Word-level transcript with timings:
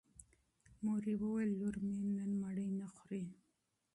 مور 0.83 1.03
یې 1.09 1.15
وویل 1.21 1.51
چې 1.53 1.57
لور 1.59 1.75
مې 1.85 1.97
نن 2.15 2.31
ډوډۍ 2.41 2.69
نه 2.79 2.87
خوري. 2.93 3.23